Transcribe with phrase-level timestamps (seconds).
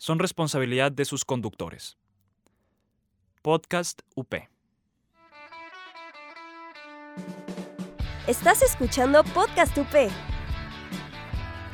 [0.00, 1.98] son responsabilidad de sus conductores.
[3.42, 4.34] Podcast UP.
[8.26, 10.10] Estás escuchando Podcast UP.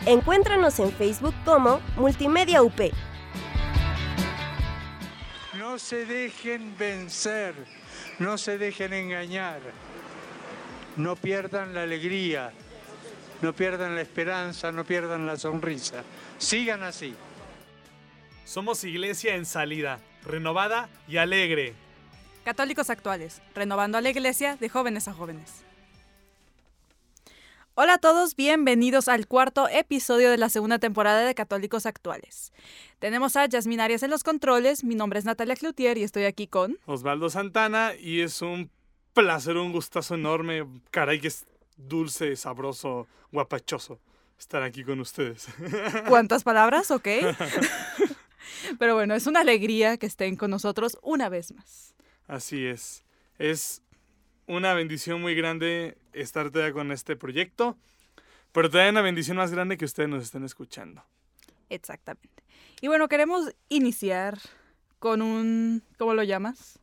[0.07, 2.91] Encuéntranos en Facebook como Multimedia UP.
[5.57, 7.55] No se dejen vencer,
[8.19, 9.61] no se dejen engañar,
[10.97, 12.53] no pierdan la alegría,
[13.41, 16.03] no pierdan la esperanza, no pierdan la sonrisa.
[16.39, 17.15] Sigan así.
[18.47, 21.75] Somos iglesia en salida, renovada y alegre.
[22.45, 25.65] Católicos actuales, renovando a la iglesia de jóvenes a jóvenes.
[27.75, 32.53] Hola a todos, bienvenidos al cuarto episodio de la segunda temporada de Católicos Actuales.
[33.01, 36.47] Tenemos a Yasmin Arias en los controles, mi nombre es Natalia Cloutier y estoy aquí
[36.47, 36.79] con...
[36.87, 38.71] Osvaldo Santana y es un
[39.13, 43.99] placer, un gustazo enorme, caray que es dulce, sabroso, guapachoso
[44.39, 45.49] estar aquí con ustedes.
[46.09, 46.91] ¿Cuántas palabras?
[46.93, 47.09] Ok.
[48.79, 51.95] Pero bueno, es una alegría que estén con nosotros una vez más.
[52.27, 53.05] Así es.
[53.39, 53.83] Es
[54.47, 57.77] una bendición muy grande estar todavía con este proyecto,
[58.53, 61.03] pero todavía una bendición más grande que ustedes nos estén escuchando.
[61.69, 62.43] Exactamente.
[62.81, 64.39] Y bueno, queremos iniciar
[64.99, 65.83] con un...
[65.99, 66.79] ¿Cómo lo llamas?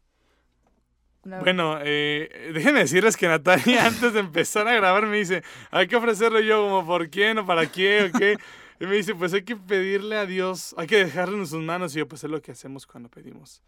[1.23, 5.87] Una- Bueno, eh, déjenme decirles que Natalia antes de empezar a grabar me dice, hay
[5.87, 8.37] que ofrecerlo yo como por quién o para qué o qué.
[8.79, 11.95] Y me dice, pues hay que pedirle a Dios, hay que dejarlo en sus manos
[11.95, 13.61] y yo pues es lo que hacemos cuando pedimos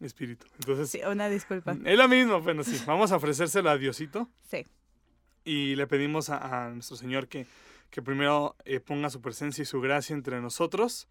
[0.00, 0.46] espíritu.
[0.60, 1.76] Entonces, Sí, una disculpa.
[1.84, 4.64] es lo mismo, bueno, sí, vamos a ofrecérselo a Diosito Sí.
[5.44, 7.46] y le pedimos a, a nuestro Señor que,
[7.90, 11.08] que primero eh, ponga su presencia y su gracia entre nosotros,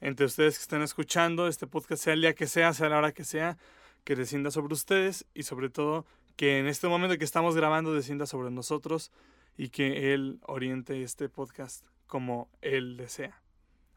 [0.00, 3.12] entre ustedes que estén escuchando este podcast, sea el día que sea, sea la hora
[3.12, 3.58] que sea,
[4.04, 6.06] que descienda sobre ustedes y sobre todo
[6.36, 9.12] que en este momento que estamos grabando descienda sobre nosotros
[9.58, 13.40] y que Él oriente este podcast como Él desea.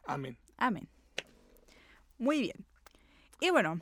[0.06, 0.38] Amén.
[0.56, 0.88] Amén.
[2.16, 2.64] Muy bien.
[3.40, 3.78] Y bueno,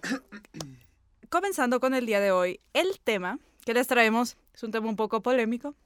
[1.28, 4.97] comenzando con el día de hoy, el tema que les traemos es un tema un
[4.97, 5.77] poco polémico,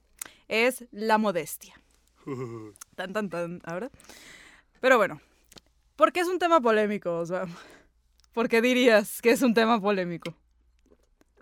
[0.47, 1.79] es la modestia.
[2.95, 3.91] Tan, tan, tan, ahora.
[4.81, 5.21] Pero bueno,
[5.95, 7.47] ¿por qué es un tema polémico, Osva?
[8.33, 10.35] ¿Por qué dirías que es un tema polémico?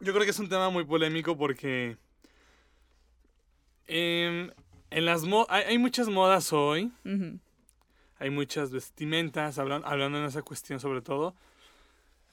[0.02, 1.98] Yo creo que es un tema muy polémico porque
[3.86, 4.52] em,
[4.92, 6.92] en las mo- hay, hay muchas modas hoy,
[8.20, 11.36] hay muchas vestimentas, hablan- hablando en esa cuestión sobre todo,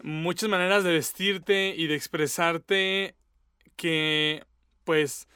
[0.02, 3.14] muchas maneras de vestirte y de expresarte
[3.76, 4.44] que
[4.84, 5.26] pues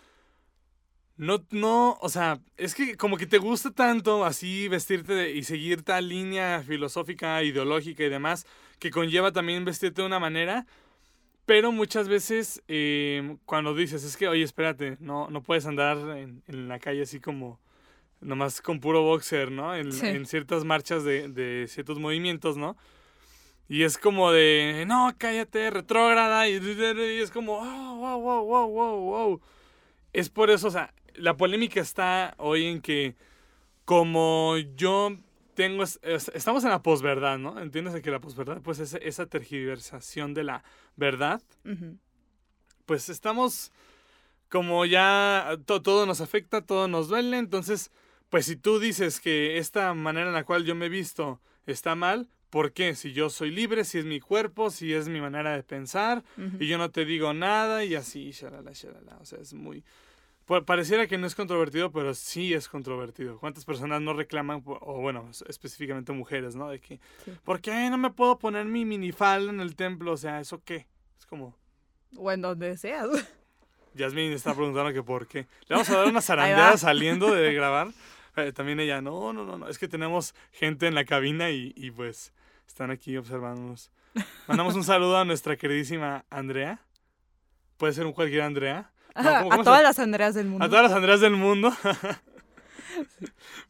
[1.16, 5.42] no, no, o sea, es que como que te gusta tanto así vestirte de- y
[5.42, 8.46] seguir tal línea filosófica, ideológica y demás,
[8.78, 10.64] que conlleva también vestirte de una manera,
[11.48, 16.42] pero muchas veces eh, cuando dices, es que, oye, espérate, no, no puedes andar en,
[16.46, 17.58] en la calle así como
[18.20, 19.74] nomás con puro boxer, ¿no?
[19.74, 20.06] En, Sí.
[20.08, 22.76] en ciertas marchas de, de ciertos movimientos, ¿no?
[23.66, 28.68] Y es como de, no, cállate, retrógrada, y, y es como, oh, wow, wow, wow,
[28.68, 29.40] wow, wow.
[30.12, 33.14] Es por eso, o sea, la polémica está hoy en que
[33.86, 35.16] como yo
[35.58, 37.58] tengo, es- es- estamos en la posverdad, ¿no?
[37.60, 40.62] ¿Entiendes que la posverdad, pues es esa tergiversación de la
[40.94, 41.42] verdad?
[42.86, 43.72] Pues estamos
[44.48, 47.90] como ya to- todo nos afecta, todo nos duele, entonces,
[48.30, 51.96] pues si tú dices que esta manera en la cual yo me he visto está
[51.96, 52.94] mal, ¿por qué?
[52.94, 56.56] Si yo soy libre, si es mi cuerpo, si es mi manera de pensar, Ujú.
[56.60, 59.82] y yo no te digo nada, y así, shalala, shalala, o sea, es muy...
[60.48, 63.38] pa- Pareciera que no es controvertido, pero sí es controvertido.
[63.38, 66.68] ¿Cuántas personas no reclaman, o bueno, es- específicamente mujeres, ¿no?
[66.68, 67.32] De que, Sí.
[67.44, 70.12] ¿por qué no me puedo poner mi minifalda en el templo?
[70.12, 70.88] O sea, ¿eso qué?
[71.16, 71.54] Es como...
[72.16, 73.04] O en donde sea.
[73.94, 75.40] Yasmin está preguntando que por qué.
[75.68, 77.88] Le vamos a dar una zarandeada saliendo de grabar.
[78.36, 79.68] Eh, también ella, no, no, no, no.
[79.68, 82.32] Es que tenemos gente en la cabina y, y, pues
[82.66, 83.90] están aquí observándonos.
[84.46, 86.80] Mandamos un saludo a nuestra queridísima Andrea.
[87.76, 88.90] Puede ser un cualquier Andrea.
[89.18, 90.64] No, ¿cómo- a cómo todas las Andreas del mundo.
[90.64, 91.72] a todas las Andreas del mundo.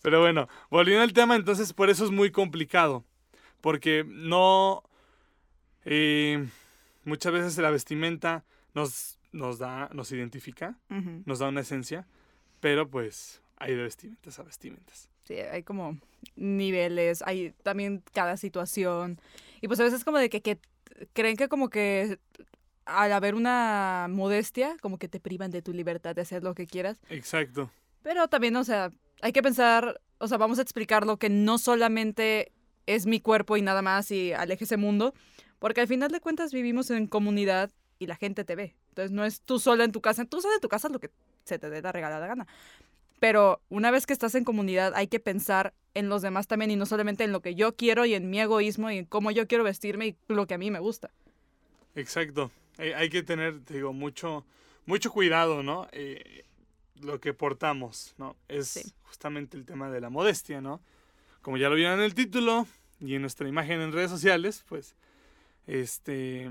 [0.03, 3.05] Pero bueno, volviendo al tema, entonces por eso es muy complicado.
[3.61, 4.83] Porque no.
[5.85, 6.47] eh,
[7.05, 10.77] muchas veces la vestimenta nos, nos da, nos identifica
[11.25, 12.07] nos da una esencia,
[12.61, 15.09] pero pues hay de vestimentas a vestimentas.
[15.25, 15.99] Sí, hay como
[16.37, 19.21] niveles, hay también cada situación.
[19.61, 20.59] Y pues a veces como de que, que
[21.13, 22.19] creen que como que
[22.89, 26.67] al haber una modestia, como que te privan de tu libertad de hacer lo que
[26.67, 26.99] quieras.
[27.11, 27.71] Exacto.
[28.03, 28.91] Pero también, o sea,
[29.21, 32.53] hay que pensar, o sea, vamos a explicarlo que no solamente
[32.87, 35.13] es mi cuerpo y nada más y aleje ese mundo,
[35.59, 38.75] porque al final de cuentas vivimos en comunidad y la gente te ve.
[38.89, 41.11] Entonces no es tú sola en tu casa, tú sola en tu casa lo que
[41.45, 42.47] se te dé la regalada gana.
[43.21, 46.77] Pero una vez que estás en comunidad hay que pensar en los demás también y
[46.77, 49.47] no solamente en lo que yo quiero y en mi egoísmo y en cómo yo
[49.47, 51.11] quiero vestirme y lo que a mí me gusta.
[51.95, 52.51] Exacto.
[52.79, 54.47] Hay, hay que tener, te digo, mucho,
[54.87, 55.87] mucho cuidado, ¿no?
[55.93, 56.45] Eh,
[57.03, 58.37] lo que portamos, ¿no?
[58.49, 58.93] Es Sí.
[59.03, 60.81] justamente el tema de la modestia, ¿no?
[61.43, 62.67] Como ya lo vieron en el título
[63.01, 64.97] y en nuestra imagen en redes sociales, pues,
[65.67, 66.51] este,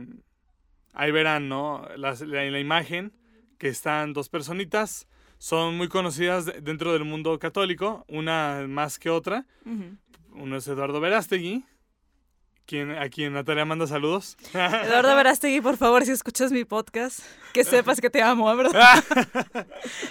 [0.93, 1.87] ahí verán, ¿no?
[1.97, 3.11] Las- la, la imagen
[3.57, 5.07] que están dos personitas,
[5.39, 9.45] son muy conocidas de- dentro del mundo católico, una más que otra.
[10.31, 11.63] Uno es Eduardo Verástegui,
[12.67, 14.37] quien, a quien Natalia manda saludos.
[14.53, 17.21] Eduardo Verástegui, por favor, si escuchas mi podcast,
[17.53, 19.03] que sepas que te amo, ¿verdad?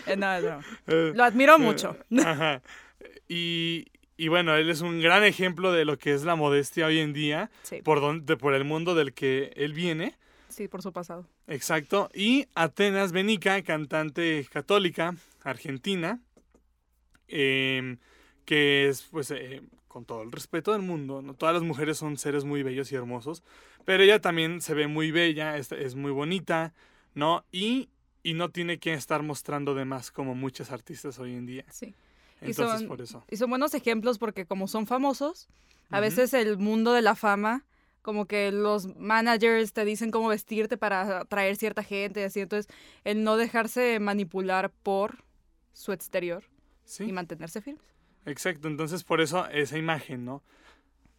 [0.07, 0.65] Eh, no, es broma.
[0.87, 1.97] Eh, Lo admiro mucho.
[2.25, 2.63] Ajá.
[3.29, 3.87] Y,
[4.17, 7.13] y bueno, él es un gran ejemplo de lo que es la modestia hoy en
[7.13, 10.15] día, Sí, por, donde, por el mundo del que él viene.
[10.49, 11.27] sí, por su pasado.
[11.49, 12.09] Exacto.
[12.15, 15.15] Y Atenas Benica, cantante católica
[15.45, 16.21] argentina,
[17.29, 17.99] em,
[18.45, 19.61] que es, pues, eh,
[19.97, 21.33] con todo el respeto del mundo, ¿no?
[21.33, 23.43] todas las mujeres son seres muy bellos y hermosos,
[23.87, 26.75] pero ella también se ve muy bella, es, es muy bonita,
[27.15, 27.47] ¿no?
[27.51, 27.89] Y,
[28.23, 31.65] y no tiene que estar mostrando de más como muchas artistas hoy en día.
[31.71, 31.95] Sí.
[32.43, 33.25] Y Entonces, son- por eso.
[33.31, 35.49] Y son buenos ejemplos porque como son famosos,
[35.89, 37.65] a veces el mundo de la fama,
[38.03, 42.41] como que los managers te dicen cómo vestirte para atraer cierta gente y así.
[42.41, 42.71] Entonces,
[43.05, 45.25] el no dejarse manipular por
[45.73, 46.45] su exterior
[46.85, 47.05] Sí.
[47.05, 47.96] y mantenerse firmes.
[48.27, 50.43] Exacto, entonces por eso esa imagen, ¿no?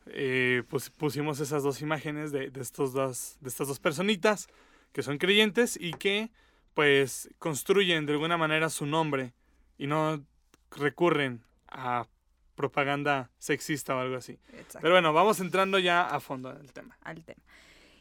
[0.07, 4.47] Eh, pues pusimos esas dos imágenes de, de estos dos, de estas dos personitas
[4.93, 6.29] que son creyentes y que
[6.73, 9.33] pues construyen de alguna manera su nombre
[9.77, 10.23] y no
[10.71, 12.07] recurren a
[12.55, 14.39] propaganda sexista o algo así.
[14.53, 14.79] Exacto.
[14.81, 16.97] Pero bueno, vamos entrando ya a fondo en el tema.
[17.01, 17.41] al tema.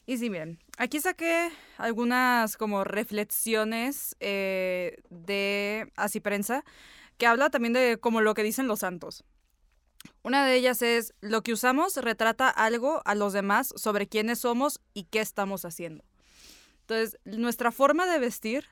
[0.07, 6.65] Y sí, miren, aquí saqué algunas como reflexiones eh, de Así Prensa,
[7.19, 9.25] que habla también de como lo que dicen los santos.
[10.23, 14.81] Una de ellas es, lo que usamos retrata algo a los demás sobre quiénes somos
[14.95, 16.05] y qué estamos haciendo.
[16.81, 18.67] Entonces, nuestra forma de vestir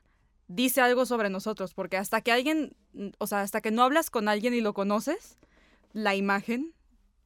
[0.47, 2.77] dice algo sobre nosotros, porque hasta que alguien,
[3.19, 5.39] o sea, hasta que no hablas con alguien y lo conoces,
[5.93, 6.75] la imagen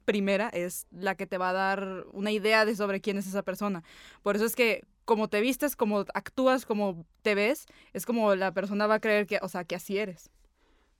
[0.04, 3.42] primera es la que te va a dar una idea de sobre quién es esa
[3.42, 3.84] persona.
[4.22, 8.52] Por eso es que como te vistes, como actúas, como te ves, es como la
[8.52, 10.30] persona va a creer que, o sea, que así eres.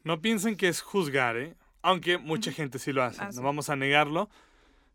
[0.09, 1.55] No piensen que es juzgar, ¿eh?
[1.83, 4.31] Aunque mucha gente sí lo hace, Ah, no vamos a negarlo.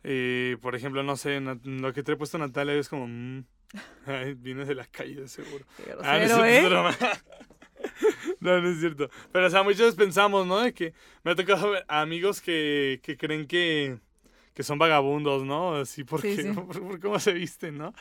[0.03, 3.05] Eh, por ejemplo, no sé, lo que te he puesto Natalia es como...
[3.07, 3.45] mm,
[4.07, 5.65] ay, viene de la calle de seguro.
[6.01, 6.93] Ah, no es cierto, ¿eh?
[8.39, 9.07] No, no es cierto.
[9.31, 10.61] Pero, o sea, muchas veces pensamos, ¿no?
[10.61, 13.99] De que me ha tocado ver a amigos que, que creen que,
[14.55, 15.75] que son vagabundos, ¿no?
[15.75, 16.53] Así porque, Sí, sí.
[16.53, 17.93] Por, por cómo se visten, ¿no?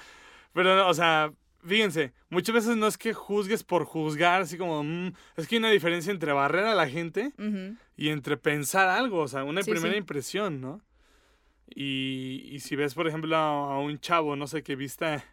[0.55, 1.31] Pero, no, o sea,
[1.65, 5.59] fíjense, muchas veces no es que juzgues por juzgar, así como, mm, es que hay
[5.61, 7.77] una diferencia entre barrer a la gente Ujú.
[7.97, 9.99] y entre pensar algo, o sea, una Sí, primera sí.
[9.99, 10.81] impresión, ¿no?
[11.75, 15.25] Y, y si ves, por ejemplo, a, a un chavo, no sé, que vista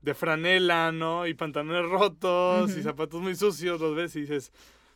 [0.00, 1.26] de franela, ¿no?
[1.26, 2.82] Y pantalones rotos y Ujú.
[2.82, 4.52] zapatos muy sucios, los ves y dices,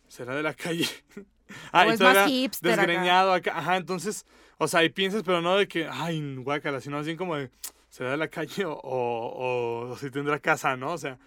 [0.08, 0.86] será de la calle.
[1.70, 2.80] Ah, o y todavía hipster acá.
[2.80, 3.56] desgreñado acá.
[3.56, 4.26] Ajá, entonces,
[4.58, 7.50] o sea, y piensas, pero no de que, ay, guácala, sino más bien como de,
[7.96, 10.92] será de la calle o, o, o si tendrá casa, ¿no?
[10.92, 11.18] O sea,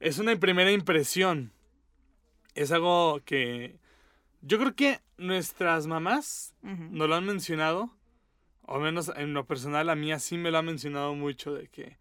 [0.00, 1.52] es una primera impresión.
[2.54, 3.76] Es algo que
[4.40, 6.88] yo creo que nuestras mamás Ujú.
[6.90, 7.90] nos lo han mencionado,
[8.62, 11.98] o menos en lo personal a mí así me lo ha mencionado mucho de que,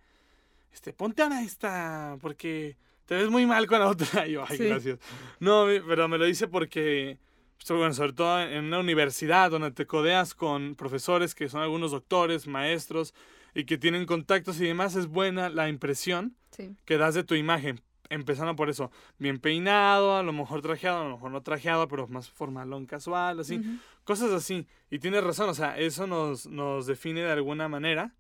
[0.72, 4.26] este, ponte ahora esta, porque te ves muy mal con la otra.
[4.28, 4.64] Y yo, ay, Sí.
[4.70, 4.98] gracias.
[5.42, 7.18] No, pero me lo dice porque,
[7.58, 11.92] pues, bueno, sobre todo en una universidad donde te codeas con profesores que son algunos
[11.92, 13.14] doctores, maestros,
[13.56, 16.76] y que tienen contactos y demás, es buena la impresión Sí.
[16.86, 17.82] que das de tu imagen.
[18.10, 22.08] Empezando por eso, bien peinado, a lo mejor trajeado, a lo mejor no trajeado, pero
[22.08, 23.60] más formalón, casual, así.
[24.04, 24.68] Cosas así.
[24.92, 28.14] Y tienes razón, o sea, eso nos, nos define de alguna manera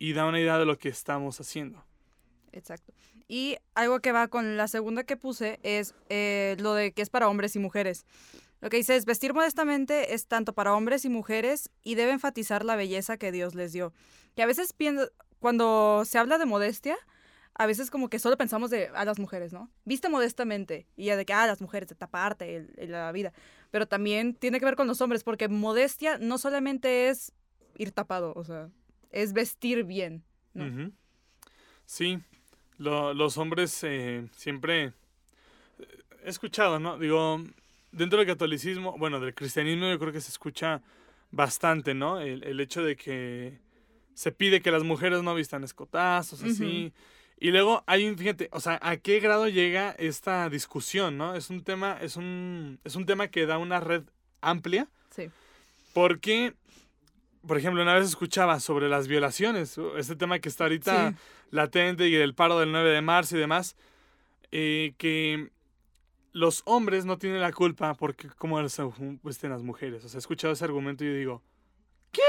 [0.00, 1.84] y da una idea de lo que estamos haciendo.
[2.50, 2.92] Exacto.
[3.28, 7.10] Y algo que va con la segunda que puse es eh, lo de que es
[7.10, 8.04] para hombres y mujeres.
[8.60, 12.64] Lo que dice es, vestir modestamente es tanto para hombres y mujeres y debe enfatizar
[12.64, 13.92] la belleza que Dios les dio.
[14.38, 16.96] Que a veces pienso, cuando se habla de modestia,
[17.54, 19.68] a veces como que solo pensamos de a las mujeres, ¿no?
[19.84, 23.32] Viste modestamente y ya de que, ah, las mujeres, de taparte en la vida.
[23.72, 27.32] Pero también tiene que ver con los hombres, porque modestia no solamente es
[27.78, 28.68] ir tapado, o sea,
[29.10, 30.22] es vestir bien,
[30.54, 30.66] ¿no?
[31.84, 32.20] Sí,
[32.76, 34.92] lo- los hombres eh, siempre eh,
[36.24, 36.96] he escuchado, ¿no?
[36.96, 37.42] Digo,
[37.90, 40.80] dentro del catolicismo, bueno, del cristianismo yo creo que se escucha
[41.32, 42.20] bastante, ¿no?
[42.20, 43.66] El, el hecho de que
[44.18, 46.92] se pide que las mujeres no vistan escotazos, así.
[47.38, 51.36] Y luego hay un, fíjate, o sea, ¿a qué grado llega esta discusión, no?
[51.36, 54.02] Es un tema, es un, es un tema que da una red
[54.40, 55.30] amplia Sí.
[55.92, 56.54] porque,
[57.46, 61.16] por ejemplo, una vez escuchaba sobre las violaciones, este tema que está ahorita Sí.
[61.52, 63.76] latente y el paro del 9 de marzo y demás,
[64.50, 65.50] eh, que
[66.32, 68.82] los hombres no tienen la culpa porque como se
[69.22, 70.04] visten las mujeres.
[70.04, 71.42] O sea, he escuchado ese argumento y yo digo,
[72.10, 72.22] ¿qué?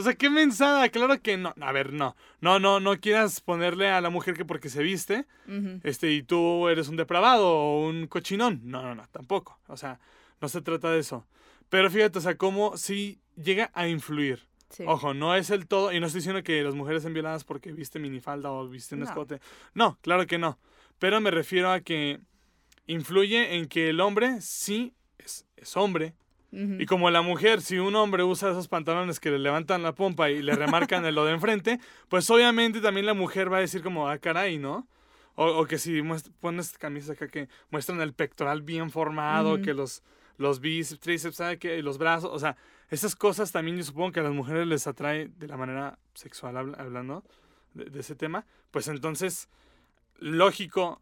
[0.00, 1.54] O sea, qué mensada, claro que no.
[1.60, 2.16] A ver, no.
[2.40, 5.26] No, no, no quieras ponerle a la mujer que porque se viste,
[5.82, 8.60] este, y tú eres un depravado o un cochinón.
[8.64, 9.58] No, no, no, tampoco.
[9.68, 10.00] O sea,
[10.40, 11.26] no se trata de eso.
[11.68, 14.46] Pero fíjate, o sea, cómo sí llega a influir.
[14.70, 14.84] Sí.
[14.86, 17.72] Ojo, no es el todo, y no estoy diciendo que las mujeres sean violadas porque
[17.72, 19.06] viste minifalda o viste un No.
[19.06, 19.40] escote.
[19.74, 20.58] No, claro que no.
[20.98, 22.20] Pero me refiero a que
[22.86, 26.14] influye en que el hombre sí es, es hombre.
[26.52, 30.30] Y como la mujer, si un hombre usa esos pantalones que le levantan la pompa
[30.30, 31.78] y le remarcan el lo de enfrente,
[32.08, 34.88] pues obviamente también la mujer va a decir como, ah, caray, ¿no?
[35.36, 36.02] O, o que si
[36.40, 40.02] pones camisas acá que muestran el pectoral bien formado, que los,
[40.38, 41.78] los bíceps, tríceps, ¿sabe qué?
[41.78, 42.56] Y los brazos, o sea,
[42.90, 46.56] esas cosas también yo supongo que a las mujeres les atrae de la manera sexual
[46.56, 47.22] habl- hablando
[47.74, 48.44] de, de ese tema.
[48.72, 49.48] Pues entonces,
[50.18, 51.00] lógico,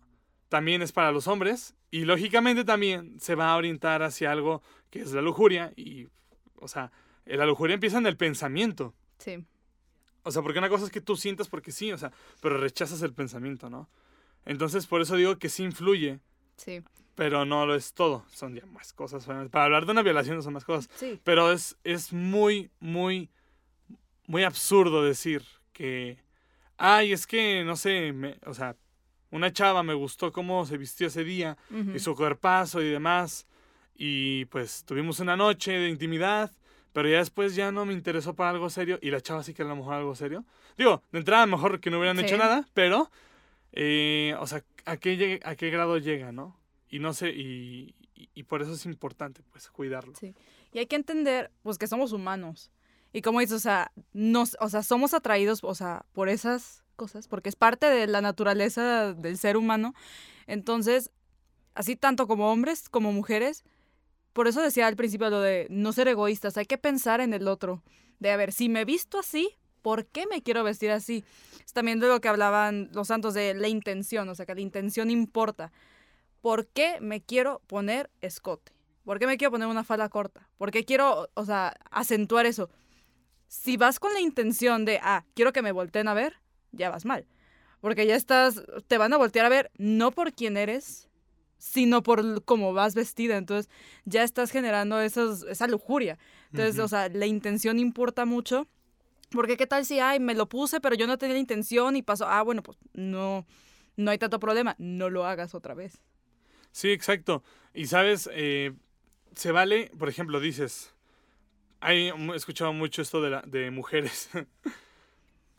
[0.48, 5.00] también es para los hombres y lógicamente también se va a orientar hacia algo que
[5.00, 6.08] es la lujuria y,
[6.56, 6.90] o sea,
[7.26, 8.94] la lujuria empieza en el pensamiento.
[9.18, 9.44] Sí.
[10.22, 13.02] O sea, porque una cosa es que tú sientas porque sí, o sea, pero rechazas
[13.02, 13.88] el pensamiento, ¿no?
[14.44, 16.20] Entonces, por eso digo que sí influye,
[16.56, 16.82] Sí.
[17.14, 18.24] pero no lo es todo.
[18.30, 19.26] Son ya más cosas.
[19.26, 20.88] Para hablar de una violación no son más cosas.
[20.96, 21.20] Sí.
[21.24, 23.30] Pero es, es muy, muy,
[24.26, 26.18] muy absurdo decir que,
[26.78, 28.76] ay, es que, no sé, me- o sea,
[29.30, 31.56] una chava me gustó cómo se vistió ese día
[31.94, 33.46] y su cuerpazo y demás.
[33.94, 36.50] Y pues tuvimos una noche de intimidad,
[36.92, 38.98] pero ya después ya no me interesó para algo serio.
[39.02, 40.44] Y la chava sí que a lo mejor algo serio.
[40.76, 43.10] Digo, de entrada mejor que no hubieran hecho nada, pero,
[43.72, 46.56] eh, o sea, ¿a qué, ¿a qué grado llega, no?
[46.88, 50.14] Y no sé, y, y- y por eso es importante, pues, cuidarlo.
[50.18, 50.34] Sí.
[50.72, 52.70] Y hay que entender, pues, que somos humanos.
[53.12, 57.28] Y como dices, o sea, nos, o sea, somos atraídos, o sea, por esas cosas,
[57.28, 59.94] porque es parte de la naturaleza del ser humano.
[60.46, 61.10] Entonces,
[61.74, 63.64] así tanto como hombres como mujeres,
[64.34, 67.48] por eso decía al principio lo de no ser egoístas, hay que pensar en el
[67.48, 67.82] otro.
[68.18, 71.24] De, a ver, si me visto así, ¿por qué me quiero vestir así?
[71.64, 74.60] Es también de lo que hablaban los santos de la intención, o sea, que la
[74.60, 75.72] intención importa.
[76.40, 78.72] ¿Por qué me quiero poner escote?
[79.04, 80.48] ¿Por qué me quiero poner una falda corta?
[80.58, 82.70] ¿Por qué quiero, o sea, acentuar eso?
[83.46, 86.34] Si vas con la intención de, ah, quiero que me volteen a ver,
[86.72, 87.26] ya vas mal.
[87.80, 91.08] Porque ya estás, te van a voltear a ver no por quién eres,
[91.58, 93.36] sino por cómo vas vestida.
[93.36, 93.70] Entonces
[94.04, 96.18] ya estás generando esos, esa lujuria.
[96.52, 98.66] Entonces, o sea, la intención importa mucho.
[99.30, 102.02] Porque qué tal si, ay, me lo puse, pero yo no tenía la intención y
[102.02, 103.46] pasó, ah, bueno, pues no,
[103.96, 106.00] no hay tanto problema, no lo hagas otra vez.
[106.72, 107.42] Sí, exacto.
[107.74, 108.72] Y sabes, eh,
[109.34, 110.94] se vale, por ejemplo, dices,
[111.80, 114.30] hay, he escuchado mucho esto de, la, de mujeres.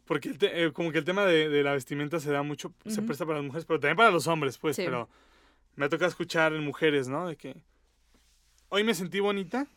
[0.09, 2.73] Porque el te- eh, como que el tema de, de la vestimenta se da mucho,
[2.87, 4.75] se presta para las mujeres, pero también para los hombres, pues.
[4.75, 4.81] Sí.
[4.83, 5.07] Pero
[5.75, 7.27] me toca escuchar en mujeres, ¿no?
[7.27, 7.61] De que
[8.69, 9.67] hoy me sentí bonita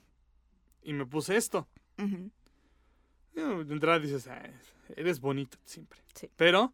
[0.83, 1.69] y me puse esto.
[3.37, 4.43] Eh, De entrada dices, "Ah,
[4.97, 5.99] eres bonita siempre.
[6.15, 6.31] Sí.
[6.37, 6.73] Pero,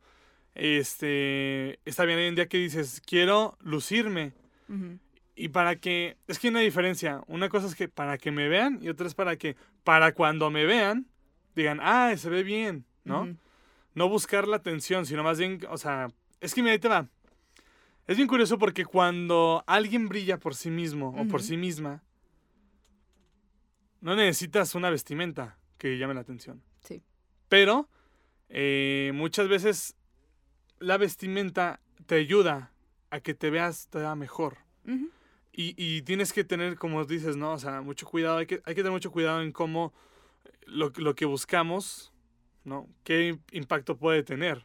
[0.55, 4.33] este, está bien, hay un día que dices, quiero lucirme.
[5.35, 7.23] Y para que, es que hay una diferencia.
[7.27, 10.51] Una cosa es que para que me vean y otra es para que, para cuando
[10.51, 11.07] me vean,
[11.55, 13.37] digan, ah, se ve bien, ¿no?
[13.99, 16.07] No buscar la atención, sino más bien, o sea,
[16.41, 17.09] es que mira, ahí te va.
[18.07, 22.05] Es bien curioso porque cuando alguien brilla por sí mismo o por sí misma,
[24.01, 26.63] no necesitas una vestimenta que llame la atención.
[26.85, 27.03] Sí.
[27.49, 27.89] Pero
[28.49, 29.97] eh, muchas veces
[30.79, 32.71] la vestimenta te ayuda
[33.11, 34.59] a que te veas te da mejor.
[35.53, 37.51] Y, y tienes que tener, como dices, ¿no?
[37.51, 38.39] O sea, mucho cuidado.
[38.39, 39.93] Hay que, hay que tener mucho cuidado en cómo
[40.67, 42.13] lo, lo que buscamos,
[42.65, 42.89] ¿no?
[43.05, 44.65] ¿Qué impacto puede tener?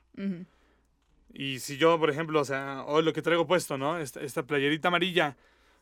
[1.33, 3.97] Y si yo, por ejemplo, o sea, hoy lo que traigo puesto, ¿no?
[3.97, 5.35] Esta, esta playerita amarilla,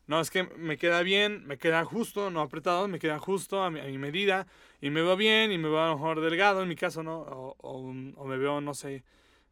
[0.08, 3.70] no, es que me queda bien, me queda justo, no apretado, me queda justo a
[3.70, 4.48] mi, a mi medida,
[4.82, 7.20] y me veo bien, y me veo a lo mejor delgado en mi caso, ¿no?
[7.20, 9.04] O, o, o me veo, no sé,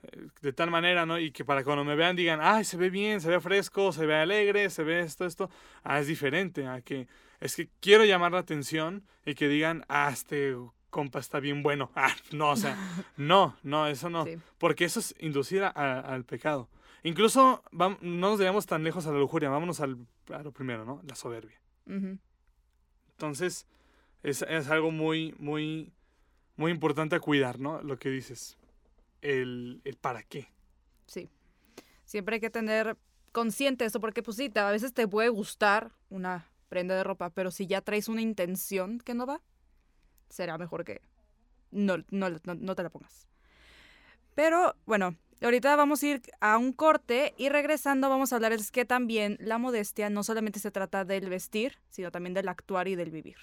[0.04, 1.20] eh, de tal manera, ¿no?
[1.20, 4.06] Y que para cuando me vean digan, ay, se ve bien, se ve fresco, se
[4.06, 5.50] ve alegre, se ve esto, esto.
[5.84, 7.08] Ah, es diferente a que
[7.39, 10.56] es que quiero llamar la atención y que digan, ah, este
[10.89, 11.91] compa está bien bueno.
[11.96, 12.77] Ah, no, o sea,
[13.17, 14.25] no, no, eso no.
[14.25, 14.38] Sí.
[14.58, 15.69] Porque eso es inducir a-
[16.00, 16.69] al pecado.
[17.03, 19.98] Incluso vam- no nos debemos tan lejos a la lujuria, vámonos al,
[20.34, 21.01] a lo primero, ¿no?
[21.08, 21.60] La soberbia.
[23.12, 23.65] Entonces,
[24.24, 25.91] es, es algo muy, muy,
[26.55, 27.81] muy importante a cuidar, ¿no?
[27.81, 28.58] Lo que dices.
[29.22, 30.48] El, el para qué.
[31.05, 31.29] Sí.
[32.05, 32.98] Siempre hay que tener
[33.31, 37.29] consciente eso, porque pues sí, te- a veces te puede gustar una prenda de ropa,
[37.29, 39.41] pero si ya traes una intención que no va,
[40.29, 41.01] será mejor que
[41.71, 43.27] no, no, no, te la pongas.
[44.36, 48.86] Pero bueno, ahorita vamos a ir a un corte y regresando vamos a hablarles que
[48.86, 53.12] también la modestia no solamente se trata del vestir, sino también del actuar y del
[53.12, 53.38] vivir.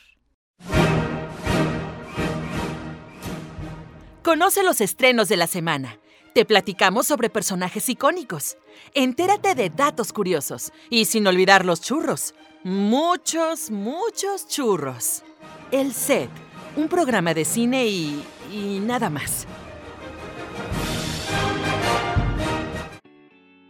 [4.22, 6.00] Conoce los estrenos de la semana.
[6.34, 8.58] Te platicamos sobre personajes icónicos.
[8.92, 10.72] Entérate de datos curiosos.
[10.90, 12.34] Y sin olvidar los churros.
[12.64, 15.22] Muchos, muchos churros.
[15.70, 16.28] El Set,
[16.76, 18.22] un programa de cine y...
[18.52, 19.46] y nada más.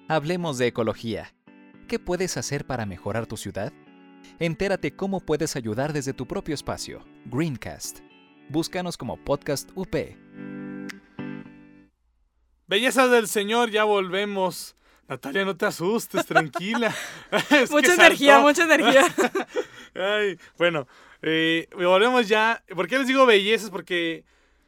[0.08, 1.32] Hablemos de ecología.
[1.88, 3.72] ¿Qué puedes hacer para mejorar tu ciudad?
[4.38, 7.04] Entérate cómo puedes ayudar desde tu propio espacio.
[7.26, 8.00] Greencast.
[8.48, 9.94] Búscanos como Podcast UP.
[12.66, 14.76] Bellezas del Señor, ya volvemos.
[15.08, 16.92] Natalia, no te asustes, tranquila.
[17.70, 19.04] Mucha energía, mucha energía.
[19.94, 20.86] Ay, bueno,
[21.26, 22.62] eh, volvemos ya.
[22.74, 23.70] ¿Por qué les digo bellezas?
[23.70, 24.24] Porque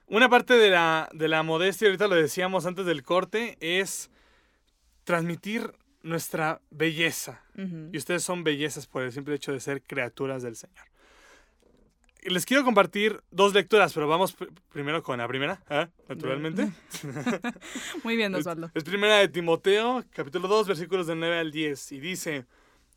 [0.07, 4.11] una parte de la, de la modestia, ahorita lo decíamos antes del corte, es
[5.05, 5.73] transmitir
[6.03, 7.43] nuestra belleza.
[7.93, 10.87] Y ustedes son bellezas por el simple hecho de ser criaturas del Señor.
[12.23, 15.89] Les quiero compartir dos lecturas, pero vamos pr- primero con la primera, ¿ah?
[16.09, 16.69] naturalmente.
[18.05, 18.71] Muy bien, Osvaldo.
[18.75, 21.93] es primera de Timoteo, capítulo 2, versículos del 9 al 10.
[21.93, 22.45] Y dice,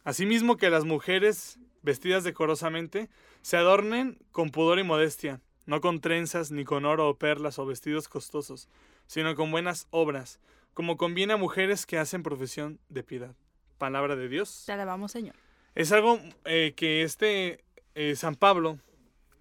[0.04, 3.10] Asimismo que las mujeres, vestidas decorosamente,
[3.42, 7.66] se adornen con pudor y modestia, no con trenzas, ni con oro o perlas o
[7.66, 8.68] vestidos costosos,
[9.08, 10.40] sino con buenas obras,
[10.74, 13.36] como conviene a mujeres que hacen profesión de piedad.
[13.78, 14.64] Palabra de Dios.
[14.66, 15.36] Te alabamos, Señor.
[15.76, 17.64] Es algo eh, que este
[17.96, 18.78] eh, San Pablo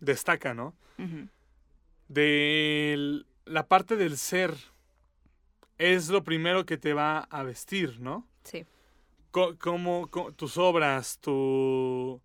[0.00, 0.74] destaca, ¿no?
[2.08, 4.54] De la parte del ser
[5.78, 8.26] es lo primero que te va a vestir, ¿no?
[8.44, 8.66] Sí.
[9.30, 12.20] Co- como co- tus obras, tu,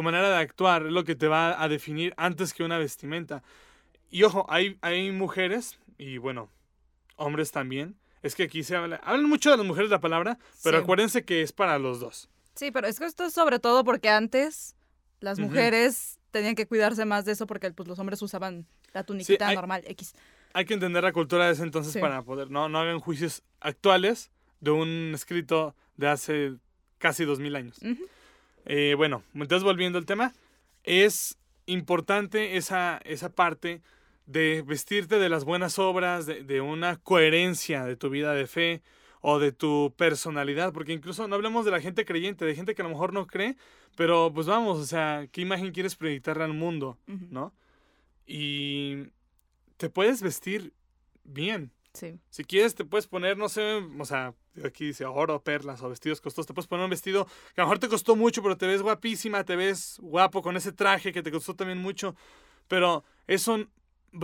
[0.00, 3.42] tu manera de actuar es lo que te va a definir antes que una vestimenta.
[4.10, 6.48] Y ojo, hay, hay mujeres, y bueno,
[7.16, 7.96] hombres también.
[8.22, 10.82] Es que aquí se habla, hablan mucho de las mujeres la palabra, pero Sí.
[10.84, 12.30] acuérdense que es para los dos.
[12.54, 14.74] Sí, pero es que esto es sobre todo porque antes
[15.20, 19.48] las mujeres tenían que cuidarse más de eso porque pues, los hombres usaban la tuniquita
[19.48, 20.14] hay- normal X.
[20.54, 22.00] Hay que entender la cultura de ese entonces Sí.
[22.00, 26.54] para poder, no, no hagan juicios actuales de un escrito de hace
[26.98, 27.78] casi dos mil años.
[27.82, 28.02] Ujú.
[28.72, 30.32] Eh, bueno, entonces volviendo al tema,
[30.84, 33.82] es importante esa, esa parte
[34.26, 38.82] de vestirte de las buenas obras, de, de una coherencia de tu vida de fe
[39.22, 42.82] o de tu personalidad, porque incluso no hablemos de la gente creyente, de gente que
[42.82, 43.56] a lo mejor no cree,
[43.96, 46.96] pero pues vamos, o sea, ¿qué imagen quieres proyectarle al mundo?
[47.08, 47.52] ¿No?
[48.24, 49.08] Y
[49.78, 50.72] te puedes vestir
[51.24, 51.72] bien.
[51.92, 52.20] Sí.
[52.30, 54.32] Si quieres, te puedes poner, no sé, o sea,
[54.64, 56.46] aquí dice oro, perlas o vestidos costosos.
[56.46, 58.82] Te puedes poner un vestido que a lo mejor te costó mucho, pero te ves
[58.82, 62.14] guapísima, te ves guapo con ese traje que te costó también mucho.
[62.68, 63.66] Pero eso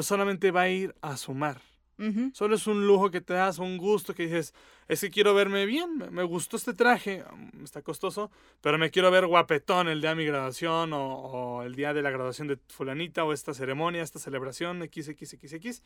[0.00, 1.60] solamente va a ir a sumar.
[1.98, 2.30] Ujú.
[2.34, 4.52] Solo es un lujo que te das, un gusto que dices,
[4.86, 8.90] es que quiero verme bien, me- me gustó este traje, mm, está costoso, pero me
[8.90, 12.48] quiero ver guapetón el día de mi graduación o, o el día de la graduación
[12.48, 15.82] de fulanita o esta ceremonia, esta celebración, XXXX.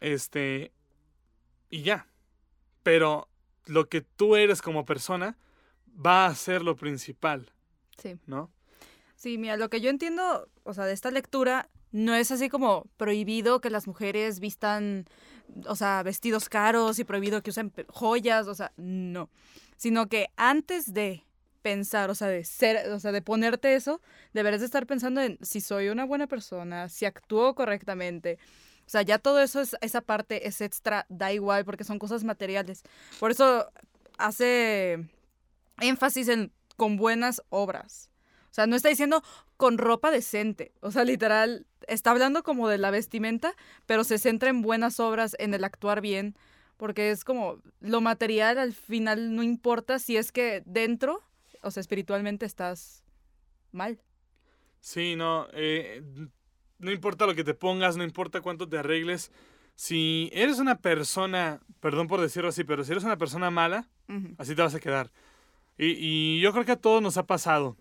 [0.00, 0.72] Este,
[1.70, 2.06] y ya.
[2.82, 3.28] Pero
[3.66, 5.36] lo que tú eres como persona
[5.94, 7.52] va a ser lo principal,
[8.00, 8.16] Sí.
[8.26, 8.50] ¿no?
[9.16, 12.84] Sí, mira, lo que yo entiendo, o sea, de esta lectura, no es así como
[12.96, 15.06] prohibido que las mujeres vistan,
[15.66, 19.28] o sea, vestidos caros y prohibido que usen joyas, o sea, no.
[19.76, 21.24] Sino que antes de
[21.62, 24.00] pensar, o sea, de ser, o sea, de ponerte eso,
[24.32, 28.38] deberás de estar pensando en si soy una buena persona, si actúo correctamente.
[28.88, 32.24] O sea, ya todo eso, es, esa parte es extra, da igual, porque son cosas
[32.24, 32.84] materiales.
[33.20, 33.70] Por eso
[34.16, 35.06] hace
[35.78, 38.08] énfasis en con buenas obras.
[38.50, 39.22] O sea, no está diciendo
[39.58, 40.72] con ropa decente.
[40.80, 43.52] O sea, literal, está hablando como de la vestimenta,
[43.84, 46.34] pero se centra en buenas obras, en el actuar bien,
[46.78, 51.22] porque es como lo material al final no importa si es que dentro,
[51.60, 53.04] o sea, espiritualmente estás
[53.70, 54.00] mal.
[54.80, 56.02] Sí, no, eh,
[56.78, 59.30] no importa lo que te pongas, no importa cuánto te arregles,
[59.74, 64.34] si eres una persona, perdón por decirlo así, pero si eres una persona mala, Ujú.
[64.38, 65.10] así te vas a quedar.
[65.76, 67.76] Y, y yo creo que a todos nos ha pasado.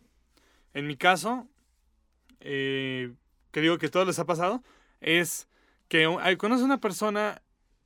[0.73, 1.47] En mi caso,
[2.39, 3.13] eh,
[3.51, 4.62] que digo que a todos les ha pasado,
[5.01, 5.47] es
[5.88, 6.05] que
[6.38, 7.41] conoces una persona,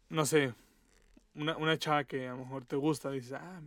[0.09, 0.53] no sé,
[1.35, 3.61] una, una chava que a lo mejor te gusta, dices, ah,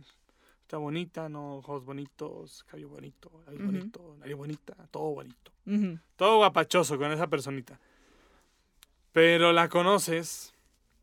[0.65, 3.71] está bonita, no, ojos bonitos, cabello bonito, nariz Ujú.
[3.71, 5.51] bonito, nariz bonita, todo bonito.
[5.67, 5.99] Ujú.
[6.15, 7.79] Todo guapachoso con esa personita.
[9.11, 10.55] Pero la conoces.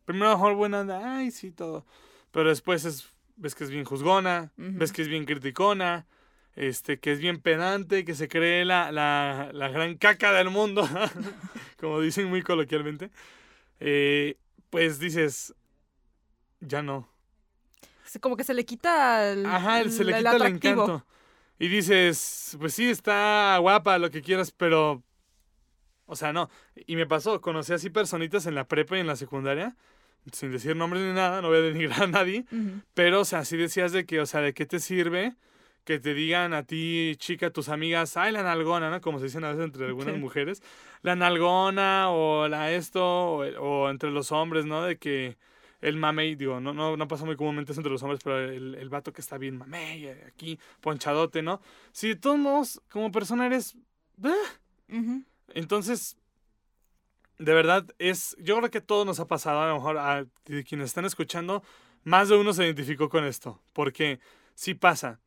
[0.03, 1.85] Primero a mejor buena onda, ay, sí, todo.
[2.31, 4.71] Pero después es, ves que es bien juzgona, Ujú.
[4.79, 6.07] ves que es bien criticona,
[6.57, 10.85] este, que es bien pedante, que se cree la, la, la gran caca del mundo,
[11.79, 13.11] como dicen muy coloquialmente.
[13.79, 14.35] Eh,
[14.69, 15.55] pues dices,
[16.59, 17.12] ya no.
[18.21, 21.05] Como que se le quita el, Ajá, el- se le quita el encanto.
[21.59, 25.03] Y dices, pues sí, está guapa, lo que quieras, pero.
[26.05, 26.49] O sea, no.
[26.85, 29.75] Y me pasó, conocí así personitas en la prepa y en la secundaria,
[30.31, 32.45] sin decir nombres ni nada, no voy a denigrar a nadie,
[32.93, 35.35] pero, o sea, así decías de que, o sea, ¿de qué te sirve
[35.85, 39.01] que te digan a ti, chica, tus amigas, ay, la nalgona, ¿no?
[39.01, 40.19] Como se dicen a veces entre algunas Sí.
[40.19, 40.63] mujeres,
[41.01, 44.81] la nalgona o la esto, o, o entre los hombres, ¿no?
[44.83, 45.37] De que
[45.83, 48.75] el mamey, digo, no, no, no pasa muy comúnmente eso entre los hombres, pero el,
[48.75, 51.61] el vato que está bien mamey, eh, aquí, ponchadote, ¿no?
[51.91, 53.75] Si de todos modos, como persona eres...
[54.89, 55.23] Ujú.
[55.49, 56.17] Entonces,
[57.37, 58.35] de verdad, es.
[58.39, 61.63] Yo creo que todo nos ha pasado, a lo mejor a de quienes están escuchando,
[62.03, 63.61] más de uno se identificó con esto.
[63.73, 64.19] Porque
[64.55, 65.19] sí pasa.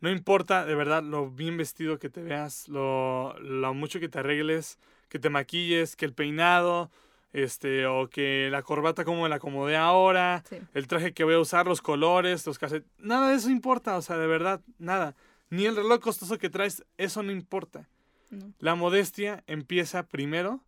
[0.00, 4.20] No importa, de verdad, lo bien vestido que te veas, lo, lo mucho que te
[4.20, 6.90] arregles, que te maquilles, que el peinado,
[7.32, 10.58] este, o que la corbata como me la acomodé ahora, Sí.
[10.74, 12.92] el traje que voy a usar, los colores, los calcetines.
[12.98, 15.14] Nada de eso importa, o sea, de verdad, nada.
[15.50, 17.88] Ni el reloj costoso que traes, eso no importa.
[18.30, 18.52] No.
[18.58, 20.60] La modestia empieza primero.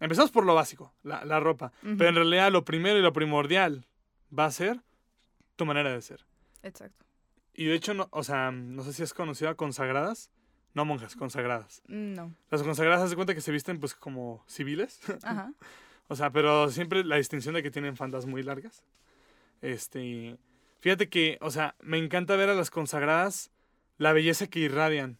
[0.00, 1.72] Empezamos por lo básico, la, la ropa.
[1.84, 1.96] Ujú.
[1.96, 3.86] Pero en realidad lo primero y lo primordial
[4.36, 4.80] va a ser
[5.56, 6.24] tu manera de ser.
[6.62, 7.04] Exacto.
[7.54, 10.30] Y de hecho, no, o sea, no sé si es conocida a consagradas.
[10.74, 11.82] No monjas, consagradas.
[11.86, 12.34] No.
[12.50, 15.00] Las consagradas, de cuenta que se visten pues como civiles.
[15.22, 15.52] Ajá.
[16.12, 18.84] o sea, pero siempre la distinción de que tienen faldas muy largas.
[19.62, 20.36] Este,
[20.80, 23.50] fíjate que, o sea, me encanta ver a las consagradas
[23.96, 25.16] la belleza que irradian.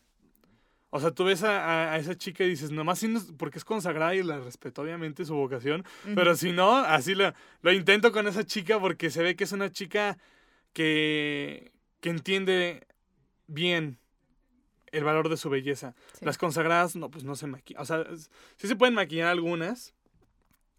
[0.90, 3.02] O sea, tú ves a, esa chica y dices, nomás
[3.38, 5.82] porque es consagrada y la respeto, obviamente, su vocación.
[6.14, 9.52] Pero si no, así lo, lo intento con esa chica porque se ve que es
[9.52, 10.18] una chica
[10.74, 12.86] que, que entiende
[13.46, 13.98] bien
[14.88, 15.94] el valor de su belleza.
[16.12, 16.26] Sí.
[16.26, 17.80] Las consagradas, no, pues no se maquillan.
[17.80, 18.04] O sea,
[18.56, 19.94] sí se pueden maquillar algunas,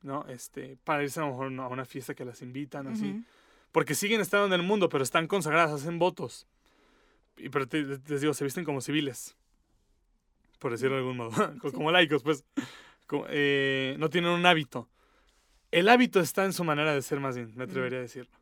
[0.03, 0.25] ¿no?
[0.27, 3.09] Este, para irse a lo mejor a una fiesta que las invitan, así.
[3.11, 3.23] Ujú.
[3.71, 6.45] Porque siguen estando en el mundo, pero están consagradas, hacen votos.
[7.37, 9.35] Y, pero te- les digo, se visten como civiles.
[10.59, 11.31] Por decirlo de algún modo.
[11.63, 11.71] Sí.
[11.71, 12.43] Como laicos, pues.
[13.07, 14.87] Como, eh, no tienen un hábito.
[15.71, 18.37] El hábito está en su manera de ser, más bien, me atrevería a decirlo.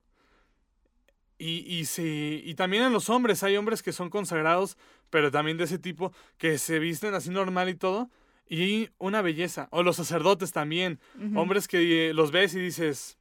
[1.38, 4.78] Y, y, sí, y también en los hombres, hay hombres que son consagrados,
[5.10, 8.10] pero también de ese tipo, que se visten así normal y todo.
[8.54, 9.70] Y una belleza.
[9.72, 11.00] O los sacerdotes también.
[11.36, 13.18] Hombres que eh, los ves y dices,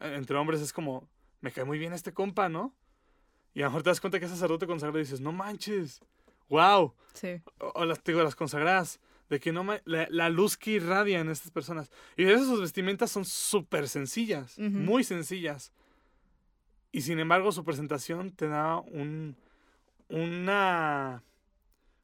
[0.00, 1.10] eh, entre hombres es como,
[1.42, 2.74] me cae muy bien este compa, ¿no?
[3.52, 6.00] Y a lo mejor te das cuenta que es sacerdote consagrado y dices, no manches,
[6.48, 6.94] wow.
[7.12, 7.42] Sí.
[7.58, 11.28] O, o las, digo, las consagradas, de que no la, la luz que irradia en
[11.28, 11.90] estas personas.
[12.16, 15.70] Y de esas sus vestimentas son súper sencillas, muy sencillas.
[16.92, 19.36] Y sin embargo su presentación te da un,
[20.08, 21.22] una,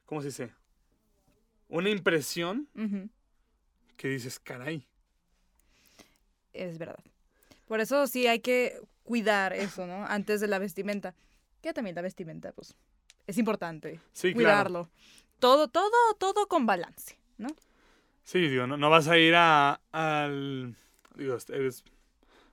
[0.04, 0.57] ¿cómo se dice?
[1.68, 2.68] Una impresión
[3.96, 4.86] que dices, caray.
[6.52, 6.98] Es verdad.
[7.66, 10.06] Por eso sí hay que cuidar eso, ¿no?
[10.06, 11.14] Antes de la vestimenta.
[11.62, 12.74] Que también la vestimenta, pues,
[13.26, 14.00] es importante.
[14.12, 14.34] Sí, claro.
[14.34, 14.90] cuidarlo.
[15.38, 17.48] Todo, todo, todo con balance, ¿no?
[18.24, 20.74] Sí, digo, no, no vas a ir a, al...
[21.16, 21.84] Digo, eres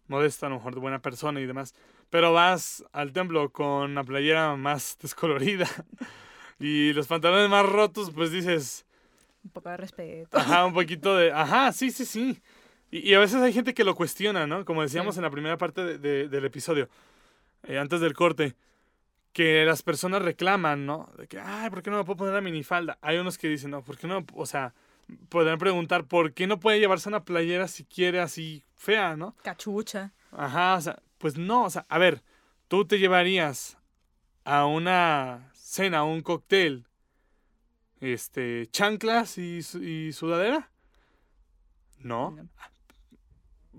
[0.08, 1.74] modesta, a lo mejor de buena persona y demás,
[2.10, 5.68] pero vas al templo con la playera más descolorida
[6.60, 8.85] y los pantalones más rotos, pues dices,
[9.46, 10.38] Un poco de respeto.
[10.38, 12.42] ajá, un poquito de, ajá, sí, sí, sí.
[12.92, 14.66] Y, y a veces hay gente que lo cuestiona, ¿no?
[14.66, 15.20] Como decíamos Sí.
[15.20, 16.90] en la primera parte de- de- del episodio,
[17.64, 18.56] eh, antes del corte,
[19.34, 21.10] que las personas reclaman, ¿no?
[21.18, 22.98] De que, ay, ¿por qué no me puedo poner la minifalda?
[23.02, 24.26] Hay unos que dicen, no, ¿por qué no?
[24.34, 24.74] O sea,
[25.30, 29.36] podrían preguntar, ¿por qué no puede llevarse una playera si quiere así fea, ¿no?
[29.44, 30.12] Cachucha.
[30.32, 32.24] Ajá, o sea, pues no, o sea, a ver,
[32.68, 33.78] tú te llevarías
[34.46, 36.86] a una cena, a un cóctel,
[38.00, 40.70] este, chanclas y, su- y sudadera?
[42.00, 42.32] No.
[42.32, 42.50] No.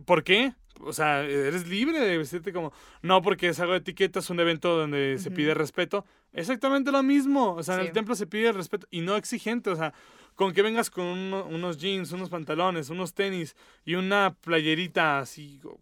[0.05, 0.55] ¿Por qué?
[0.81, 2.73] O sea, eres libre de vestirte como...
[3.01, 6.05] No, porque es algo de etiqueta, es un evento donde se pide respeto.
[6.35, 7.55] Exactamente lo mismo.
[7.55, 9.71] O sea, en el templo se pide respeto y no exigente.
[9.71, 9.95] O sea,
[10.35, 15.61] con que vengas con uno- unos jeans, unos pantalones, unos tenis y una playerita así,
[15.65, 15.81] o,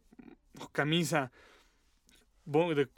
[0.60, 1.32] o camisa
[2.44, 2.88] de-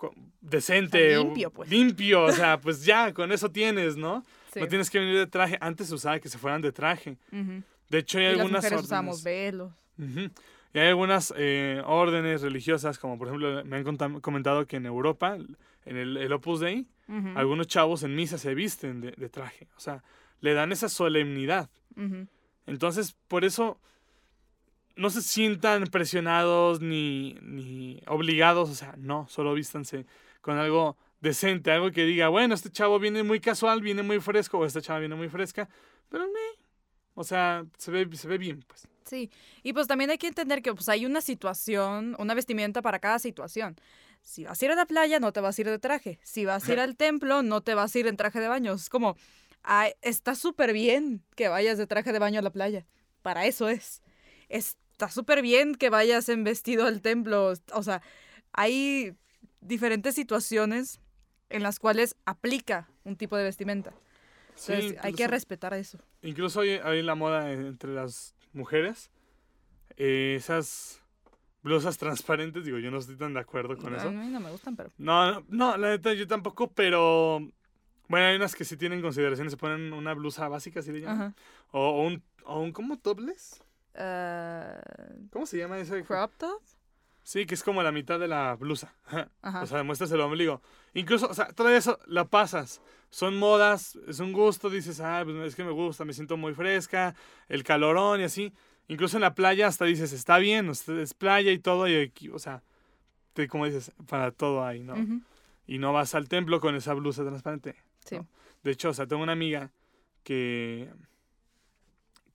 [0.41, 1.17] decente.
[1.19, 1.69] o limpio, pues.
[1.71, 4.25] Limpio, o sea, pues ya, con eso tienes, ¿no?
[4.53, 4.61] Sí.
[4.61, 5.59] No tienes que venir de traje.
[5.61, 7.17] Antes se usaba que se fueran de traje.
[7.91, 8.85] De hecho, hay Y las algunas mujeres órdenes.
[8.87, 9.73] usamos velos.
[9.99, 10.31] Ujú.
[10.75, 15.37] Y hay algunas eh, órdenes religiosas, como por ejemplo, me han comentado que en Europa,
[15.85, 16.87] en el, el Opus Dei,
[17.37, 19.69] algunos chavos en misa se visten de, de traje.
[19.77, 20.03] O sea,
[20.41, 21.71] le dan esa solemnidad.
[22.67, 23.81] Entonces, por eso
[24.97, 28.71] no se sientan presionados ni, ni obligados.
[28.71, 30.07] O sea, no, solo vístanse
[30.41, 34.59] con algo decente, algo que diga, bueno, este chavo viene muy casual, viene muy fresco,
[34.59, 35.69] o esta chava viene muy fresca,
[36.09, 36.33] pero no.
[37.15, 38.87] O sea, se ve, se ve bien, pues.
[39.05, 39.31] Sí,
[39.63, 43.19] y pues también hay que entender que pues hay una situación, una vestimenta para cada
[43.19, 43.77] situación.
[44.21, 46.19] Si vas a ir a la playa, no te vas a ir de traje.
[46.25, 48.73] Si vas a ir al templo, no te vas a ir en traje de baño.
[48.73, 49.17] Es como,
[49.63, 52.87] ay, está súper bien que vayas de traje de baño a la playa.
[53.23, 54.03] Para eso es.
[54.97, 57.53] Está súper bien que vayas en vestido al templo.
[57.75, 58.01] O sea,
[58.53, 59.15] hay
[59.61, 61.01] diferentes situaciones
[61.51, 63.93] en las cuales aplica un tipo de vestimenta.
[64.55, 65.99] Sí, Entonces hay que incluso- respetar eso.
[66.23, 69.11] Incluso hay, hay la moda entre las mujeres.
[69.99, 71.03] eh, esas
[71.63, 74.11] blusas transparentes, digo, yo no estoy tan de acuerdo con A eso.
[74.13, 74.91] mí no me gustan, pero...
[74.99, 77.41] No, no, no, la neta yo tampoco, pero
[78.09, 81.35] bueno, hay unas que sí tienen consideración, se ponen una blusa básica, así le llaman.
[81.73, 82.99] O, o un, o un, ¿cómo?
[82.99, 83.63] ¿Topless?
[83.97, 84.81] Ah,
[85.31, 86.05] ¿Cómo se llama ese?
[86.05, 86.61] crop top.
[87.23, 88.95] Sí, que es como la mitad de la blusa.
[89.43, 89.63] Ajá.
[89.63, 90.63] O sea, muestras el ombligo.
[90.95, 92.81] Incluso, o sea, todavía eso la pasas.
[93.11, 96.55] Son modas, es un gusto, dices, ah, pues es que me gusta, me siento muy
[96.55, 97.15] fresca,
[97.49, 98.53] el calorón y así.
[98.89, 102.39] Incluso en la playa hasta dices, está bien, es playa y todo, y aquí, o
[102.39, 102.63] sea,
[103.33, 104.95] te, como dices, para todo hay, ¿no?
[105.67, 107.75] Y no vas al templo con esa blusa transparente.
[108.05, 108.17] Sí.
[108.17, 108.29] ¿no?
[108.63, 109.73] De hecho, o sea, tengo una amiga
[110.23, 110.89] que,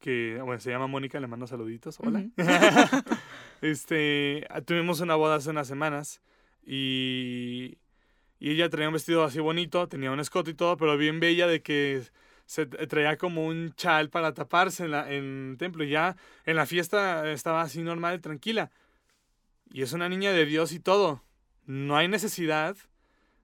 [0.01, 2.25] que, bueno, se llama Mónica, le mando saluditos, hola.
[3.61, 6.21] este, ah, tuvimos una boda hace unas semanas
[6.65, 7.77] y,
[8.39, 11.47] y ella traía un vestido así bonito, tenía un escote y todo, pero bien bella
[11.47, 12.01] de que
[12.45, 15.85] se traía como un chal para taparse en, la, en el templo.
[15.85, 18.71] Y ya en la fiesta estaba así normal, tranquila.
[19.71, 21.23] Y es una niña de Dios y todo.
[21.65, 22.75] No hay necesidad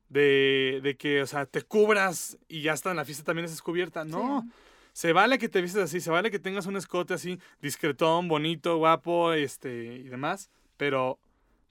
[0.10, 3.62] de, de que, o sea, te cubras y ya está en la fiesta también es
[3.62, 4.04] cubierta.
[4.04, 4.42] No.
[4.42, 4.50] Sí.
[4.98, 8.78] Se vale que te vistes así, se vale que tengas un escote así, discretón, bonito,
[8.78, 11.20] guapo, este, y demás, pero,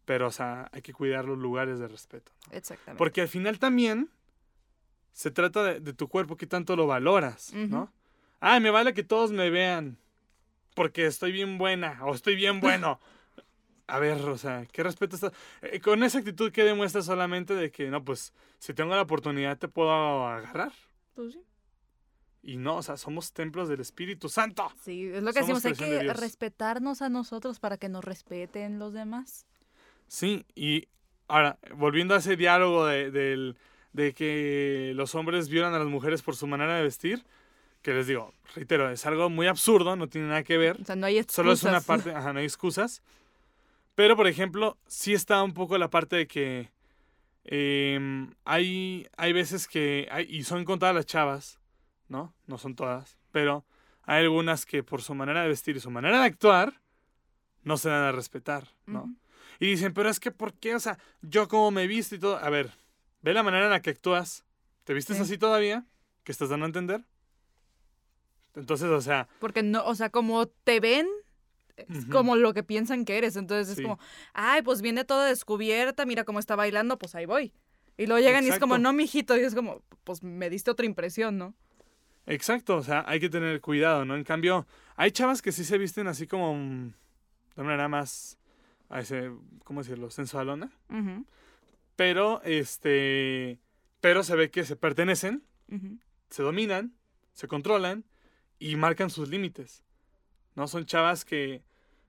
[0.05, 2.31] pero, o sea, hay que cuidar los lugares de respeto.
[2.47, 2.57] ¿no?
[2.57, 2.97] Exactamente.
[2.97, 4.11] Porque al final también
[5.12, 7.93] se trata de, de tu cuerpo, qué tanto lo valoras, ¿no?
[8.39, 9.99] Ay, me vale que todos me vean
[10.77, 13.01] porque estoy bien buena o estoy bien bueno.
[13.89, 15.33] A ver, o sea, ¿qué respeto estás?
[15.62, 19.59] eh, con esa actitud que demuestra solamente de que, no, pues, si tengo la oportunidad
[19.59, 19.91] te puedo
[20.29, 20.71] agarrar.
[21.17, 21.45] Pues sí.
[22.48, 24.70] Y no, o sea, somos templos del Espíritu Santo.
[24.85, 26.16] Sí, es lo que Somos decimos, hay de que Dios.
[26.20, 29.46] respetarnos a nosotros para que nos respeten los demás.
[30.06, 30.87] Sí, y
[31.26, 33.56] ahora, volviendo a ese diálogo de, del-
[33.92, 37.24] de que los hombres violan a las mujeres por su manera de vestir,
[37.82, 40.80] que les digo, reitero, es algo muy absurdo, no tiene nada que ver.
[40.80, 41.35] O sea, no hay excusas.
[41.35, 43.02] Solo es una parte, ajá, no hay excusas.
[43.96, 46.70] Pero, por ejemplo, sí está un poco la parte de que
[47.44, 51.59] em, hay, hay veces que, hay, y son contadas las chavas,
[52.09, 52.35] ¿no?
[52.47, 53.64] No son todas, pero
[54.03, 56.81] hay algunas que por su manera de vestir y su manera de actuar,
[57.64, 59.12] no se dan a respetar, ¿no?
[59.59, 60.75] Y dicen, pero es que, ¿por qué?
[60.75, 62.37] O sea, yo como me visto y todo.
[62.37, 62.71] A ver,
[63.23, 64.45] ve la manera en la que actúas.
[64.85, 65.23] ¿Te vistes Sí.
[65.23, 65.85] así todavía?
[66.23, 67.05] ¿Qué estás dando a entender?
[68.55, 71.07] Entonces, o sea, Porque no, o sea, como te ven,
[71.77, 72.11] es Ujú.
[72.11, 73.37] como lo que piensan que eres.
[73.37, 73.99] Entonces es como,
[74.33, 77.53] ay, pues viene toda descubierta, mira cómo está bailando, pues ahí voy.
[77.99, 80.87] Y luego llegan y es como, no, mijito, y es como, pues me diste otra
[80.87, 81.55] impresión, ¿no?
[82.27, 84.17] Exacto, o sea, hay que tener cuidado, ¿no?
[84.17, 88.39] En cambio, hay chavas que sí se visten así como mm, de una manera más,
[88.89, 89.31] a ese,
[89.65, 90.11] ¿cómo decirlo?
[90.11, 90.71] Sensualona.
[90.91, 91.25] Ujú,
[91.95, 93.59] Pero, este,
[94.01, 95.45] pero se ve que se pertenecen,
[96.31, 96.95] se dominan,
[97.33, 98.05] se controlan
[98.59, 99.83] y marcan sus límites.
[100.55, 100.67] ¿No?
[100.67, 101.62] Son chavas que,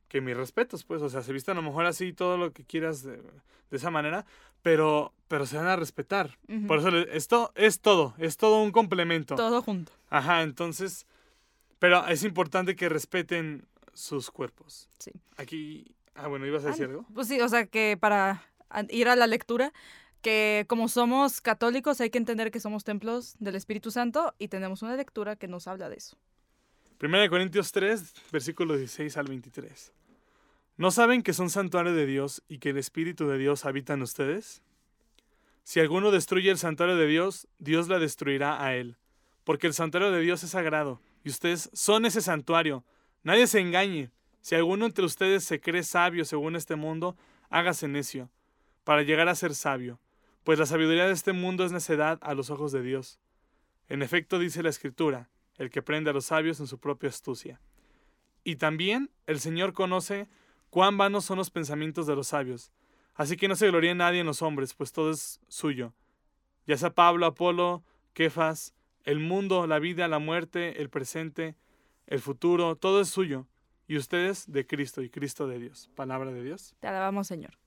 [0.07, 2.63] que mis respetos, pues, o sea, se visten a lo mejor así todo lo que
[2.63, 4.25] quieras de, de esa manera,
[4.61, 6.37] pero, pero se van a respetar.
[6.67, 9.35] Por eso esto es todo, es todo un complemento.
[9.35, 9.91] Todo junto.
[10.09, 11.05] Ajá, entonces,
[11.79, 14.89] pero es importante que respeten sus cuerpos.
[14.99, 15.11] Sí.
[15.37, 17.05] Aquí, ah, bueno, ibas a decir algo.
[17.13, 18.43] Pues sí, o sea que para
[18.89, 19.73] ir a la lectura,
[20.21, 24.81] que como somos católicos hay que entender que somos templos del Espíritu Santo y tenemos
[24.81, 26.17] una lectura que nos habla de eso.
[26.97, 29.93] Primera de Corintios 3, versículos 16 al 23.
[30.77, 34.01] ¿No saben que son santuario de Dios y que el Espíritu de Dios habita en
[34.01, 34.61] ustedes?
[35.67, 38.95] Si alguno destruye el santuario de Dios, Dios la destruirá a él,
[39.43, 42.85] porque el santuario de Dios es sagrado, y ustedes son ese santuario.
[43.23, 44.09] Nadie se engañe.
[44.39, 47.17] Si alguno entre ustedes se cree sabio según este mundo,
[47.49, 48.29] hágase necio,
[48.85, 49.99] para llegar a ser sabio,
[50.45, 53.19] pues la sabiduría de este mundo es necedad a los ojos de Dios.
[53.89, 57.59] En efecto, dice la Escritura, el que prende a los sabios en su propia astucia.
[58.45, 60.29] Y también el Señor conoce
[60.69, 62.71] cuán vanos son los pensamientos de los sabios.
[63.17, 65.93] Así que no se gloríe nadie en los hombres, pues todo es suyo.
[66.67, 71.55] Ya sea Pablo, Apolo, Kefas, el mundo, la vida, la muerte, el presente,
[72.05, 73.47] el futuro, todo es suyo.
[73.87, 75.89] Y ustedes de Cristo y Cristo de Dios.
[75.95, 76.75] Palabra de Dios.
[76.79, 77.57] Te alabamos, Señor.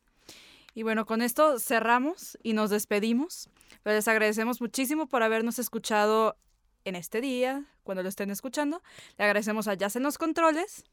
[0.73, 3.51] Y bueno, con esto cerramos y nos despedimos.
[3.85, 6.37] les agradecemos muchísimo por habernos escuchado
[6.85, 8.83] en este día, cuando lo estén escuchando.
[9.19, 10.85] Le agradecemos a Jazz en los controles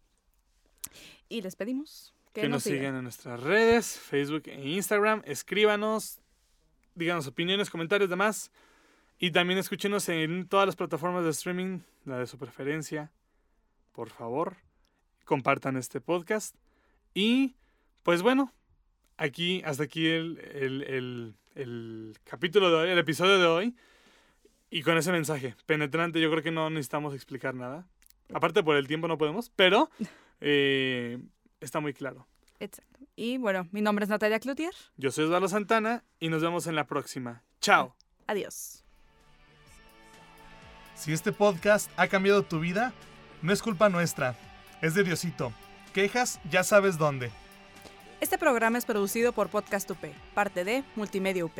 [1.29, 2.95] y les pedimos que, nos, sigan.
[2.95, 5.21] en nuestras redes, Facebook e Instagram.
[5.25, 6.19] Escríbanos,
[6.95, 8.51] díganos opiniones, comentarios, demás.
[9.19, 13.11] Y también escúchenos en todas las plataformas de streaming, la de su preferencia.
[13.91, 14.57] Por favor,
[15.25, 16.55] compartan este podcast.
[17.13, 17.55] Y
[18.03, 18.53] pues bueno,
[19.17, 23.75] aquí, hasta aquí el, el, el capítulo de hoy, el episodio de hoy.
[24.69, 27.87] Y con ese mensaje penetrante, yo creo que no necesitamos explicar nada.
[28.33, 29.89] Aparte por el tiempo no podemos, pero
[30.41, 31.17] eh,
[31.59, 32.27] está muy claro.
[32.59, 32.99] Exacto.
[33.15, 34.73] Y bueno, mi nombre es Natalia Cloutier.
[34.97, 37.43] Yo soy Osvaldo Santana y nos vemos en la próxima.
[37.61, 37.95] Chao.
[38.27, 38.83] Adiós.
[40.95, 42.93] Si este podcast ha cambiado tu vida,
[43.41, 44.35] no es culpa nuestra,
[44.81, 45.53] es de Diosito.
[45.93, 47.31] Quejas, ya sabes dónde.
[48.19, 51.59] Este programa es producido por Podcast UP, parte de Multimedia UP.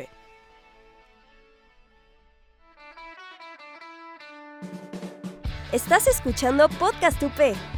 [5.70, 7.77] Estás escuchando Podcast UP.